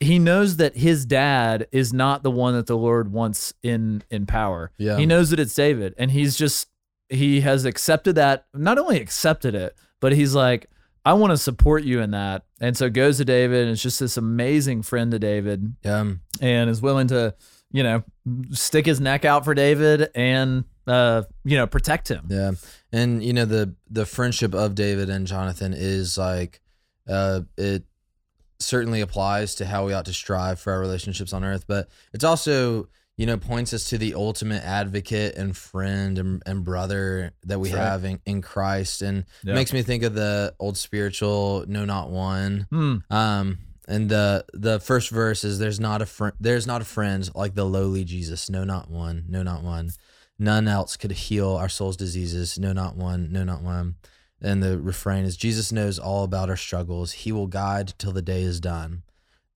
he 0.00 0.18
knows 0.18 0.56
that 0.58 0.76
his 0.76 1.04
dad 1.04 1.66
is 1.72 1.92
not 1.92 2.22
the 2.22 2.30
one 2.30 2.54
that 2.54 2.66
the 2.66 2.76
Lord 2.76 3.10
wants 3.12 3.52
in 3.62 4.02
in 4.10 4.26
power. 4.26 4.70
yeah, 4.78 4.96
He 4.96 5.06
knows 5.06 5.30
that 5.30 5.40
it's 5.40 5.54
David 5.54 5.94
and 5.98 6.10
he's 6.10 6.36
just 6.36 6.68
he 7.08 7.40
has 7.40 7.64
accepted 7.64 8.14
that 8.16 8.46
not 8.54 8.78
only 8.78 9.00
accepted 9.00 9.54
it, 9.54 9.76
but 10.00 10.12
he's 10.12 10.34
like 10.34 10.68
I 11.04 11.14
want 11.14 11.30
to 11.30 11.38
support 11.38 11.84
you 11.84 12.00
in 12.00 12.10
that. 12.10 12.44
And 12.60 12.76
so 12.76 12.90
goes 12.90 13.16
to 13.16 13.24
David 13.24 13.62
and 13.62 13.70
is 13.70 13.82
just 13.82 13.98
this 13.98 14.16
amazing 14.18 14.82
friend 14.82 15.10
to 15.12 15.18
David 15.18 15.74
yeah. 15.82 16.04
and 16.40 16.68
is 16.68 16.82
willing 16.82 17.06
to, 17.08 17.34
you 17.70 17.82
know, 17.82 18.02
stick 18.50 18.86
his 18.86 19.00
neck 19.00 19.24
out 19.24 19.44
for 19.44 19.54
David 19.54 20.08
and 20.14 20.64
uh, 20.86 21.22
you 21.44 21.56
know, 21.56 21.66
protect 21.66 22.08
him. 22.08 22.26
Yeah, 22.30 22.52
and 22.92 23.22
you 23.22 23.32
know 23.34 23.44
the 23.44 23.74
the 23.90 24.06
friendship 24.06 24.54
of 24.54 24.74
David 24.74 25.10
and 25.10 25.26
Jonathan 25.26 25.74
is 25.76 26.16
like, 26.16 26.60
uh, 27.08 27.42
it 27.56 27.84
certainly 28.58 29.00
applies 29.00 29.54
to 29.56 29.66
how 29.66 29.86
we 29.86 29.92
ought 29.92 30.06
to 30.06 30.12
strive 30.12 30.58
for 30.58 30.72
our 30.72 30.80
relationships 30.80 31.32
on 31.32 31.44
earth, 31.44 31.64
but 31.68 31.88
it's 32.14 32.24
also 32.24 32.88
you 33.18 33.26
know 33.26 33.36
points 33.36 33.74
us 33.74 33.84
to 33.90 33.98
the 33.98 34.14
ultimate 34.14 34.62
advocate 34.64 35.34
and 35.36 35.56
friend 35.56 36.18
and, 36.18 36.42
and 36.46 36.64
brother 36.64 37.32
that 37.44 37.58
we 37.60 37.68
That's 37.68 37.78
right. 37.78 37.84
have 37.90 38.04
in, 38.04 38.20
in 38.24 38.40
Christ, 38.42 39.02
and 39.02 39.24
Yeah. 39.44 39.54
makes 39.54 39.72
me 39.72 39.82
think 39.82 40.02
of 40.04 40.14
the 40.14 40.54
old 40.58 40.76
spiritual 40.78 41.64
"No, 41.68 41.84
not 41.84 42.10
one." 42.10 42.66
Hmm. 42.70 42.96
Um, 43.10 43.58
and 43.88 44.08
the 44.08 44.44
the 44.52 44.78
first 44.78 45.10
verse 45.10 45.42
is 45.42 45.58
there's 45.58 45.80
not 45.80 46.00
a 46.02 46.06
friend 46.06 46.34
there's 46.38 46.66
not 46.66 46.82
a 46.82 46.84
friend 46.84 47.28
like 47.34 47.54
the 47.56 47.64
lowly 47.64 48.04
Jesus, 48.04 48.48
no 48.48 48.62
not 48.62 48.88
one, 48.90 49.24
no 49.28 49.42
not 49.42 49.64
one. 49.64 49.90
None 50.38 50.68
else 50.68 50.96
could 50.96 51.10
heal 51.10 51.56
our 51.56 51.68
soul's 51.68 51.96
diseases, 51.96 52.58
no 52.60 52.72
not 52.72 52.94
one, 52.96 53.32
no 53.32 53.42
not 53.42 53.62
one. 53.62 53.96
And 54.40 54.62
the 54.62 54.78
refrain 54.78 55.24
is 55.24 55.36
Jesus 55.36 55.72
knows 55.72 55.98
all 55.98 56.22
about 56.22 56.48
our 56.48 56.56
struggles. 56.56 57.10
He 57.12 57.32
will 57.32 57.48
guide 57.48 57.94
till 57.98 58.12
the 58.12 58.22
day 58.22 58.42
is 58.42 58.60
done. 58.60 59.02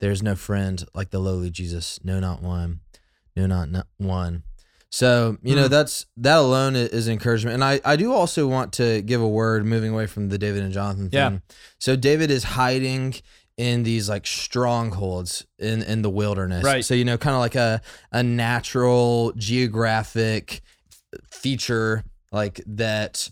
There's 0.00 0.24
no 0.24 0.34
friend 0.34 0.84
like 0.92 1.10
the 1.10 1.20
lowly 1.20 1.50
Jesus, 1.50 2.00
no 2.02 2.18
not 2.18 2.42
one, 2.42 2.80
no 3.36 3.46
not, 3.46 3.70
not 3.70 3.86
one. 3.98 4.42
So, 4.90 5.38
you 5.42 5.54
know, 5.54 5.66
Hmm. 5.66 5.70
that's 5.70 6.04
that 6.18 6.36
alone 6.38 6.74
is 6.76 7.08
encouragement. 7.08 7.54
And 7.54 7.64
I, 7.64 7.80
I 7.84 7.94
do 7.96 8.12
also 8.12 8.46
want 8.48 8.72
to 8.74 9.00
give 9.02 9.22
a 9.22 9.28
word 9.28 9.64
moving 9.64 9.92
away 9.92 10.06
from 10.06 10.28
the 10.28 10.36
David 10.36 10.64
and 10.64 10.72
Jonathan 10.72 11.08
thing. 11.08 11.32
Yeah. 11.32 11.38
So 11.78 11.94
David 11.96 12.30
is 12.30 12.42
hiding 12.44 13.14
in 13.56 13.82
these 13.82 14.08
like 14.08 14.26
strongholds 14.26 15.46
in 15.58 15.82
in 15.82 16.02
the 16.02 16.10
wilderness. 16.10 16.64
Right. 16.64 16.84
So 16.84 16.94
you 16.94 17.04
know, 17.04 17.18
kind 17.18 17.34
of 17.34 17.40
like 17.40 17.54
a 17.54 17.80
a 18.10 18.22
natural 18.22 19.32
geographic 19.36 20.62
feature 21.30 22.04
like 22.30 22.60
that 22.66 23.28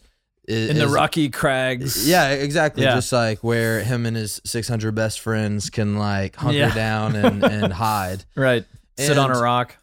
is, 0.46 0.70
in 0.70 0.76
the 0.78 0.84
is- 0.84 0.90
rocky 0.92 1.30
crags. 1.30 2.08
Yeah, 2.08 2.30
exactly. 2.30 2.82
Yeah. 2.82 2.94
Just 2.94 3.12
like 3.12 3.42
where 3.44 3.82
him 3.82 4.04
and 4.06 4.16
his 4.16 4.40
600 4.44 4.94
best 4.94 5.20
friends 5.20 5.70
can 5.70 5.96
like 5.96 6.36
hunker 6.36 6.58
Yeah. 6.58 6.74
down 6.74 7.16
and, 7.16 7.42
and 7.44 7.72
hide. 7.72 8.24
right. 8.36 8.64
Sit 8.98 9.16
on 9.16 9.30
a 9.34 9.40
rock. 9.40 9.76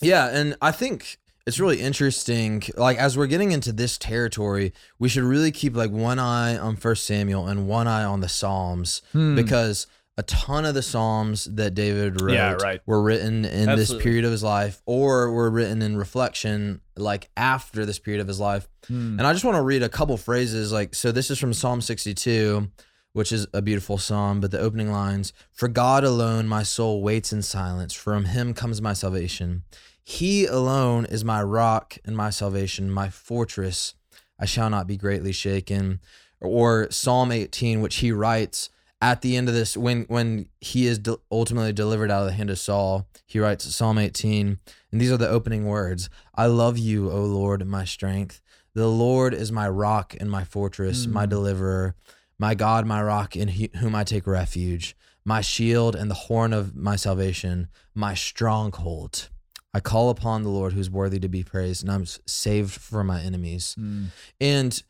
Yeah, 0.00 0.28
and 0.28 0.56
I 0.62 0.70
think 0.70 1.18
it's 1.46 1.58
really 1.58 1.80
interesting. 1.80 2.62
Like 2.76 2.98
as 2.98 3.16
we're 3.16 3.26
getting 3.26 3.52
into 3.52 3.72
this 3.72 3.98
territory, 3.98 4.72
we 4.98 5.08
should 5.08 5.24
really 5.24 5.50
keep 5.52 5.74
like 5.76 5.90
one 5.90 6.18
eye 6.18 6.56
on 6.56 6.76
First 6.76 7.06
Samuel 7.06 7.46
and 7.48 7.66
one 7.66 7.86
eye 7.88 8.04
on 8.04 8.20
the 8.20 8.28
Psalms 8.28 9.02
Hmm. 9.12 9.34
because 9.36 9.86
a 10.18 10.22
ton 10.24 10.66
of 10.66 10.74
the 10.74 10.82
Psalms 10.82 11.46
that 11.46 11.74
David 11.74 12.20
wrote 12.20 12.34
Yeah, 12.34 12.52
right. 12.54 12.80
were 12.84 13.00
written 13.00 13.44
in 13.46 13.66
this 13.76 13.94
period 13.94 14.24
of 14.26 14.30
his 14.32 14.42
life 14.42 14.82
or 14.84 15.30
were 15.32 15.48
written 15.50 15.80
in 15.80 15.96
reflection 15.96 16.82
like 16.94 17.30
after 17.38 17.86
this 17.86 17.98
period 17.98 18.20
of 18.20 18.28
his 18.28 18.38
life. 18.38 18.68
Hmm. 18.88 19.18
And 19.18 19.26
I 19.26 19.32
just 19.32 19.44
want 19.44 19.56
to 19.56 19.62
read 19.62 19.82
a 19.82 19.88
couple 19.88 20.16
phrases 20.18 20.72
like 20.72 20.94
so 20.94 21.10
this 21.10 21.30
is 21.30 21.38
from 21.38 21.52
Psalm 21.54 21.80
62 21.80 22.68
which 23.12 23.32
is 23.32 23.44
a 23.52 23.60
beautiful 23.60 23.98
psalm, 23.98 24.40
but 24.40 24.52
the 24.52 24.58
opening 24.60 24.92
lines 24.92 25.32
For 25.52 25.66
God 25.66 26.04
alone 26.04 26.46
my 26.46 26.62
soul 26.62 27.02
waits 27.02 27.32
in 27.32 27.42
silence, 27.42 27.92
from 27.92 28.26
him 28.26 28.54
comes 28.54 28.80
my 28.80 28.92
salvation. 28.92 29.64
He 30.04 30.46
alone 30.46 31.04
is 31.04 31.24
my 31.24 31.42
rock 31.42 31.98
and 32.04 32.16
my 32.16 32.30
salvation, 32.30 32.90
my 32.90 33.10
fortress. 33.10 33.94
I 34.38 34.46
shall 34.46 34.70
not 34.70 34.86
be 34.86 34.96
greatly 34.96 35.32
shaken. 35.32 36.00
Or 36.40 36.90
Psalm 36.90 37.30
18, 37.30 37.80
which 37.80 37.96
he 37.96 38.12
writes 38.12 38.70
at 39.02 39.22
the 39.22 39.36
end 39.36 39.48
of 39.48 39.54
this, 39.54 39.76
when 39.76 40.02
when 40.04 40.46
he 40.60 40.86
is 40.86 40.98
de- 40.98 41.18
ultimately 41.30 41.72
delivered 41.72 42.10
out 42.10 42.22
of 42.22 42.26
the 42.26 42.34
hand 42.34 42.50
of 42.50 42.58
Saul, 42.58 43.08
he 43.26 43.38
writes 43.38 43.74
Psalm 43.74 43.98
18, 43.98 44.58
and 44.92 45.00
these 45.00 45.10
are 45.10 45.16
the 45.16 45.28
opening 45.28 45.66
words 45.66 46.10
I 46.34 46.46
love 46.46 46.76
you, 46.76 47.10
O 47.10 47.22
Lord, 47.22 47.66
my 47.66 47.84
strength. 47.84 48.42
The 48.74 48.88
Lord 48.88 49.34
is 49.34 49.50
my 49.50 49.68
rock 49.68 50.14
and 50.20 50.30
my 50.30 50.44
fortress, 50.44 51.06
my 51.06 51.24
hmm. 51.24 51.30
deliverer, 51.30 51.94
my 52.38 52.54
God, 52.54 52.86
my 52.86 53.02
rock, 53.02 53.36
in 53.36 53.48
he- 53.48 53.70
whom 53.76 53.94
I 53.94 54.04
take 54.04 54.26
refuge, 54.26 54.96
my 55.24 55.40
shield 55.40 55.96
and 55.96 56.10
the 56.10 56.14
horn 56.14 56.52
of 56.52 56.76
my 56.76 56.96
salvation, 56.96 57.68
my 57.94 58.14
stronghold. 58.14 59.28
I 59.72 59.80
call 59.80 60.10
upon 60.10 60.42
the 60.42 60.48
Lord 60.50 60.72
who's 60.72 60.90
worthy 60.90 61.18
to 61.20 61.28
be 61.28 61.42
praised, 61.42 61.82
and 61.82 61.92
I'm 61.92 62.04
saved 62.26 62.72
from 62.72 63.06
my 63.06 63.20
enemies. 63.20 63.74
Hmm. 63.78 64.06
And 64.40 64.82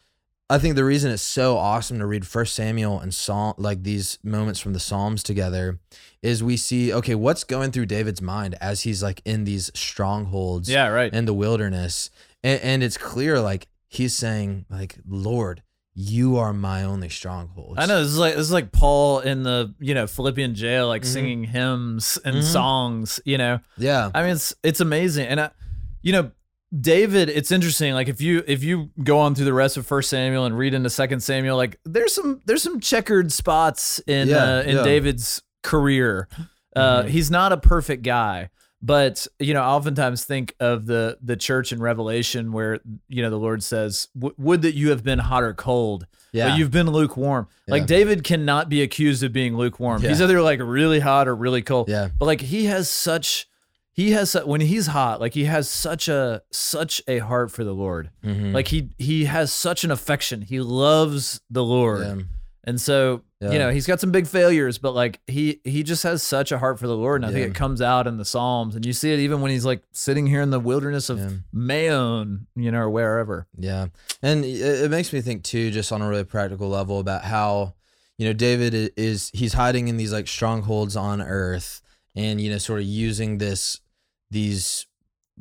I 0.49 0.59
think 0.59 0.75
the 0.75 0.85
reason 0.85 1.13
it's 1.13 1.23
so 1.23 1.59
awesome 1.59 1.99
to 2.01 2.07
read 2.07 2.27
First 2.27 2.55
Samuel 2.55 2.99
and 2.99 3.15
Psalm, 3.15 3.55
like 3.57 3.83
these 3.85 4.19
moments 4.25 4.59
from 4.59 4.73
the 4.73 4.81
Psalms 4.81 5.23
together, 5.23 5.79
is 6.23 6.43
we 6.43 6.57
see 6.57 6.93
okay, 6.93 7.15
what's 7.15 7.45
going 7.45 7.71
through 7.73 7.87
David's 7.87 8.21
mind 8.23 8.57
as 8.61 8.81
he's 8.83 9.03
like 9.03 9.23
in 9.25 9.45
these 9.45 9.71
strongholds 9.75 10.69
Yeah, 10.69 10.89
right. 10.89 11.13
in 11.13 11.25
the 11.27 11.35
wilderness, 11.35 12.11
and, 12.43 12.61
and 12.63 12.83
it's 12.83 12.97
clear 12.97 13.41
like 13.41 13.69
he's 13.87 14.17
saying 14.17 14.65
like, 14.71 14.97
Lord, 15.09 15.63
you 16.03 16.39
are 16.39 16.53
my 16.53 16.85
only 16.85 17.09
stronghold. 17.09 17.79
I 17.79 17.87
know 17.87 17.99
this 18.03 18.13
is 18.13 18.19
like 18.19 18.35
this 18.35 18.47
is 18.47 18.53
like 18.53 18.73
Paul 18.73 19.21
in 19.21 19.43
the 19.43 19.75
you 19.81 19.95
know 19.95 20.07
Philippian 20.07 20.55
jail, 20.55 20.89
like 20.89 21.05
singing 21.05 21.45
hymns 21.45 22.19
and 22.25 22.37
Mhm. 22.37 22.43
songs. 22.43 23.21
You 23.25 23.39
know, 23.39 23.61
Yeah. 23.77 24.11
I 24.15 24.23
mean 24.23 24.33
it's 24.33 24.55
it's 24.63 24.81
amazing, 24.81 25.27
and 25.27 25.41
I, 25.41 25.51
you 26.03 26.13
know, 26.13 26.31
David. 26.79 27.29
It's 27.29 27.51
interesting. 27.53 27.93
Like 27.95 28.09
if 28.09 28.21
you 28.21 28.43
if 28.47 28.63
you 28.65 28.91
go 29.03 29.19
on 29.19 29.35
through 29.35 29.45
the 29.47 29.53
rest 29.53 29.77
of 29.77 29.87
First 29.87 30.09
Samuel 30.09 30.45
and 30.45 30.57
read 30.57 30.73
into 30.73 30.89
Second 30.91 31.21
Samuel, 31.21 31.57
like 31.57 31.79
there's 31.85 32.15
some 32.15 32.41
there's 32.47 32.63
some 32.63 32.81
checkered 32.81 33.33
spots 33.33 33.99
in 34.07 34.29
Yeah, 34.29 34.59
uh, 34.59 34.63
in 34.63 34.77
yeah. 34.77 34.83
David's 34.85 35.43
career. 35.63 36.29
Uh, 36.75 37.03
Mhm. 37.03 37.09
He's 37.09 37.31
not 37.31 37.53
a 37.53 37.57
perfect 37.57 38.03
guy. 38.05 38.49
But 38.83 39.27
you 39.39 39.53
know, 39.53 39.61
I 39.61 39.67
oftentimes 39.67 40.25
think 40.25 40.55
of 40.59 40.87
the 40.87 41.19
the 41.23 41.37
church 41.37 41.71
in 41.73 41.81
Revelation, 41.83 42.51
where 42.53 42.81
you 43.09 43.23
know 43.23 43.29
the 43.31 43.37
Lord 43.39 43.63
says, 43.63 44.09
"Would 44.15 44.63
that 44.63 44.75
you 44.75 44.89
have 44.91 45.05
been 45.05 45.19
hot 45.19 45.43
or 45.43 45.53
cold, 45.53 46.07
Yeah. 46.33 46.49
but 46.49 46.59
you've 46.59 46.71
been 46.71 46.91
lukewarm." 46.91 47.47
Like 47.69 47.87
David 47.87 48.25
cannot 48.25 48.69
be 48.71 48.81
accused 48.83 49.23
of 49.23 49.33
being 49.35 49.55
lukewarm. 49.57 50.01
He's 50.03 50.23
either 50.23 50.41
like 50.41 50.61
really 50.63 51.01
hot 51.01 51.29
or 51.29 51.37
really 51.37 51.61
cold. 51.63 51.89
Yeah. 51.91 52.09
But 52.19 52.25
like 52.25 52.41
he 52.41 52.65
has 52.67 52.89
such, 52.89 53.47
he 53.93 54.13
has 54.13 54.33
when 54.47 54.63
he's 54.63 54.87
hot, 54.87 55.21
like 55.21 55.35
he 55.35 55.45
has 55.45 55.69
such 55.69 56.09
a 56.09 56.41
such 56.51 57.03
a 57.07 57.19
heart 57.19 57.51
for 57.51 57.65
the 57.65 57.75
Lord. 57.75 58.09
Mhm. 58.25 58.55
Like 58.55 58.69
he 58.69 58.89
he 58.97 59.27
has 59.27 59.53
such 59.53 59.85
an 59.85 59.91
affection. 59.91 60.41
He 60.41 60.59
loves 60.59 61.43
the 61.51 61.63
Lord, 61.63 62.01
Yeah. 62.01 62.23
And 62.71 62.81
so 62.81 63.23
Yeah. 63.41 63.51
you 63.53 63.59
know 63.59 63.71
he's 63.71 63.87
got 63.87 64.01
some 64.01 64.13
big 64.13 64.27
failures, 64.27 64.79
but 64.79 64.95
like 64.95 65.21
he 65.27 65.61
he 65.65 65.83
just 65.83 66.03
has 66.05 66.23
such 66.23 66.53
a 66.53 66.59
heart 66.59 66.79
for 66.79 66.87
the 66.87 66.97
Lord, 66.97 67.21
and 67.23 67.31
I 67.31 67.33
think 67.35 67.47
it 67.51 67.55
comes 67.55 67.83
out 67.83 68.07
in 68.07 68.17
the 68.17 68.25
Psalms, 68.25 68.75
and 68.77 68.87
you 68.87 68.93
see 68.93 69.13
it 69.13 69.19
even 69.19 69.41
when 69.41 69.51
he's 69.51 69.65
like 69.67 69.83
sitting 69.93 70.27
here 70.27 70.41
in 70.41 70.51
the 70.51 70.61
wilderness 70.61 71.11
of 71.11 71.19
Yeah. 71.19 71.31
Maon, 71.53 72.47
you 72.57 72.71
know, 72.71 72.81
or 72.81 72.91
wherever. 72.91 73.47
Yeah. 73.59 73.87
And 74.23 74.45
it, 74.45 74.85
it 74.85 74.91
makes 74.91 75.13
me 75.13 75.21
think 75.21 75.43
too, 75.45 75.71
just 75.71 75.91
on 75.93 76.01
a 76.01 76.09
really 76.09 76.25
practical 76.25 76.69
level, 76.69 76.99
about 77.01 77.25
how, 77.25 77.75
you 78.19 78.27
know, 78.27 78.33
David 78.33 78.93
is, 78.97 79.31
he's 79.35 79.55
hiding 79.55 79.89
in 79.89 79.97
these 79.97 80.13
like 80.13 80.29
strongholds 80.29 80.95
on 80.97 81.21
earth 81.21 81.83
and, 82.15 82.41
you 82.41 82.51
know, 82.51 82.59
sort 82.59 82.81
of 82.81 82.87
using 82.87 83.39
this, 83.39 83.81
these 84.31 84.87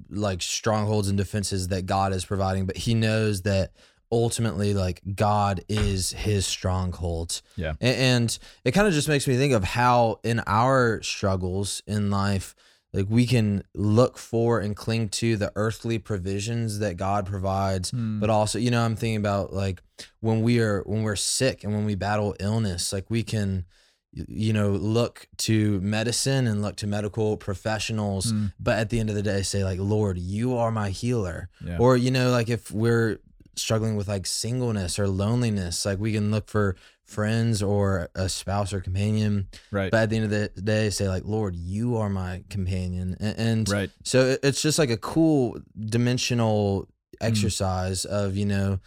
like 0.10 0.42
strongholds 0.42 1.10
and 1.10 1.18
defenses 1.18 1.68
that 1.68 1.86
God 1.86 2.14
is 2.14 2.24
providing, 2.26 2.66
but 2.66 2.78
he 2.78 2.94
knows 2.94 3.42
that 3.42 3.72
ultimately 4.12 4.74
like 4.74 5.02
God 5.16 5.62
is 5.70 6.12
his 6.14 6.46
stronghold. 6.48 7.42
Yeah. 7.56 7.74
And 7.82 8.38
it 8.66 8.72
kind 8.72 8.88
of 8.88 8.94
just 8.94 9.08
makes 9.08 9.28
me 9.28 9.36
think 9.38 9.54
of 9.54 9.64
how 9.64 10.20
in 10.24 10.42
our 10.48 11.02
struggles 11.04 11.82
in 11.86 12.10
life, 12.10 12.56
like 12.92 13.06
we 13.08 13.28
can 13.28 13.64
look 13.76 14.18
for 14.18 14.60
and 14.60 14.76
cling 14.76 15.10
to 15.10 15.38
the 15.38 15.52
earthly 15.56 16.00
provisions 16.00 16.80
that 16.80 16.98
God 16.98 17.26
provides, 17.28 17.92
Hmm. 17.92 18.20
but 18.20 18.30
also, 18.32 18.58
you 18.58 18.72
know, 18.72 18.84
I'm 18.84 18.96
thinking 18.96 19.18
about 19.18 19.54
like 19.54 19.82
when 20.22 20.42
we 20.42 20.60
are 20.60 20.82
when 20.88 21.04
we're 21.04 21.16
sick 21.16 21.64
and 21.64 21.74
when 21.74 21.86
we 21.86 21.94
battle 21.96 22.36
illness, 22.40 22.92
like 22.92 23.06
we 23.10 23.22
can 23.24 23.66
you 24.12 24.52
know 24.54 24.72
look 24.72 25.28
to 25.38 25.80
medicine 25.82 26.48
and 26.48 26.64
look 26.64 26.76
to 26.78 26.88
medical 26.88 27.38
professionals 27.38 28.32
Hmm. 28.32 28.46
but 28.60 28.80
at 28.80 28.90
the 28.90 29.00
end 29.00 29.10
of 29.12 29.16
the 29.16 29.22
day 29.22 29.44
say 29.44 29.64
like 29.64 29.78
lord 29.80 30.18
you 30.18 30.58
are 30.58 30.72
my 30.72 30.90
healer 30.90 31.48
Yeah. 31.64 31.78
or 31.78 31.96
you 31.96 32.10
know 32.10 32.32
like 32.32 32.50
if 32.50 32.72
we're 32.72 33.20
struggling 33.62 33.96
with 33.96 34.08
like 34.08 34.26
singleness 34.26 34.98
or 35.00 35.08
loneliness 35.08 35.86
like 35.86 36.00
we 36.00 36.14
can 36.14 36.32
look 36.32 36.48
for 36.50 36.76
friends 37.06 37.64
or 37.64 38.10
a 38.16 38.30
spouse 38.30 38.72
or 38.72 38.80
companion 38.82 39.48
right, 39.72 39.90
but 39.92 40.02
at 40.04 40.10
the 40.10 40.16
end 40.18 40.26
of 40.26 40.32
the 40.32 40.62
day 40.62 40.90
say 40.92 41.08
like 41.08 41.24
lord 41.26 41.56
you 41.56 41.98
are 41.98 42.10
my 42.10 42.44
companion 42.50 43.18
and, 43.20 43.38
and 43.40 43.70
right. 43.70 43.90
so 44.04 44.38
it's 44.44 44.62
just 44.62 44.78
like 44.78 44.90
a 44.90 44.98
cool 44.98 45.60
dimensional 45.80 46.88
Mm. 47.22 47.28
exercise 47.28 48.06
of 48.06 48.38
you 48.38 48.46
know 48.46 48.80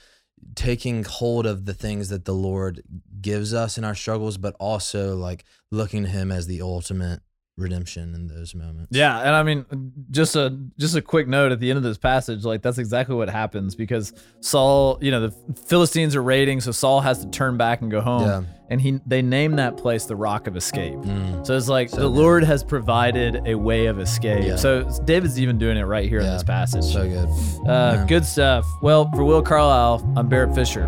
taking 0.55 1.05
hold 1.05 1.45
of 1.45 1.67
the 1.67 1.75
things 1.75 2.09
that 2.09 2.25
the 2.25 2.33
lord 2.33 2.83
gives 3.21 3.53
us 3.53 3.77
in 3.77 3.85
our 3.85 3.95
struggles 3.95 4.39
but 4.39 4.57
also 4.59 5.15
like 5.17 5.45
looking 5.71 6.05
to 6.05 6.09
him 6.09 6.33
as 6.33 6.47
the 6.47 6.63
ultimate 6.63 7.21
redemption 7.59 8.15
in 8.15 8.27
those 8.29 8.55
moments 8.55 8.89
Yeah, 8.97 9.19
and 9.21 9.29
I 9.31 9.43
mean, 9.43 9.67
just 10.11 10.37
a 10.37 10.59
just 10.79 10.97
a 10.97 11.03
quick 11.03 11.29
note 11.29 11.53
at 11.53 11.61
the 11.61 11.69
end 11.71 11.77
of 11.77 11.83
this 11.83 11.99
passage, 11.99 12.45
like 12.45 12.63
that's 12.63 12.79
exactly 12.79 13.15
what 13.15 13.29
happens 13.29 13.75
because 13.75 14.15
Saul, 14.41 14.99
you 15.03 15.11
know, 15.11 15.29
the 15.29 15.31
Philistines 15.67 16.17
are 16.17 16.23
raiding, 16.23 16.61
so 16.63 16.73
Saul 16.73 17.01
has 17.03 17.23
to 17.25 17.31
turn 17.31 17.59
back 17.59 17.83
and 17.83 17.91
go 17.91 18.01
home, 18.01 18.23
Yeah. 18.23 18.43
and 18.71 18.81
he 18.81 19.01
they 19.07 19.21
name 19.21 19.57
that 19.57 19.77
place 19.77 20.07
the 20.07 20.17
Rock 20.17 20.47
of 20.47 20.57
Escape. 20.57 20.95
Mm. 20.95 21.47
So 21.47 21.55
it's 21.55 21.69
like 21.69 21.91
So 21.91 21.97
the 21.97 22.03
good. 22.09 22.17
Lord 22.17 22.45
has 22.45 22.65
provided 22.65 23.47
a 23.47 23.55
way 23.55 23.85
of 23.87 24.01
escape. 24.01 24.45
Yeah. 24.45 24.57
So 24.57 24.89
David's 25.05 25.39
even 25.39 25.59
doing 25.59 25.77
it 25.77 25.85
right 25.85 26.09
here 26.09 26.21
in 26.21 26.27
this 26.27 26.43
passage. 26.43 26.85
so 26.85 27.07
good 27.07 27.29
uh, 27.69 27.97
Yeah. 27.99 28.07
good 28.09 28.25
stuff. 28.25 28.65
Well, 28.81 29.11
for 29.13 29.25
Will 29.25 29.43
Carlisle, 29.43 30.11
I'm 30.17 30.27
Barrett 30.29 30.55
Fisher. 30.55 30.87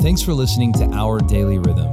Thanks 0.00 0.20
for 0.20 0.34
listening 0.34 0.72
to 0.74 0.84
Our 0.92 1.20
Daily 1.20 1.58
Rhythm. 1.58 1.92